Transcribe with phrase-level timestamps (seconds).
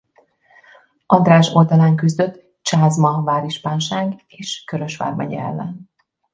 [1.05, 5.89] András oldalán küzdött Csázma várispánság és Körös vármegye ellen.